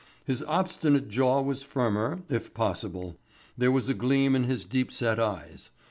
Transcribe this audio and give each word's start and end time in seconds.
His 0.25 0.41
obstinate 0.47 1.09
jaw 1.09 1.41
was 1.43 1.61
firmer, 1.61 2.23
if 2.27 2.55
possible; 2.55 3.17
there 3.55 3.71
was 3.71 3.87
a 3.87 3.93
gleam 3.93 4.35
in 4.35 4.45
his 4.45 4.65
deep 4.65 4.91
set 4.91 5.19
eyes. 5.19 5.69